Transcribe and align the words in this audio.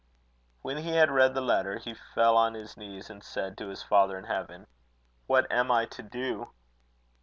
When 0.63 0.77
he 0.77 0.93
had 0.93 1.11
read 1.11 1.35
the 1.35 1.41
letter, 1.41 1.77
he 1.77 1.93
fell 1.93 2.35
on 2.35 2.55
his 2.55 2.75
knees, 2.75 3.11
and 3.11 3.23
said 3.23 3.55
to 3.59 3.67
his 3.67 3.83
father 3.83 4.17
in 4.17 4.23
heaven: 4.25 4.65
"What 5.27 5.45
am 5.51 5.69
I 5.69 5.85
to 5.85 6.01
do?" 6.01 6.49